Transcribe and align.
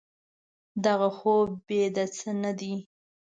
دغه 0.85 1.09
خوب 1.17 1.47
بې 1.67 1.81
د 1.95 1.97
څه 2.17 2.29
نه 2.41 2.51
دی. 2.59 2.75